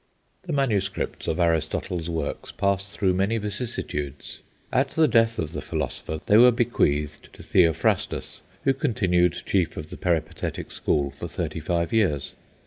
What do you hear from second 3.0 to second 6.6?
many vicissitudes. At the death of the philosopher they were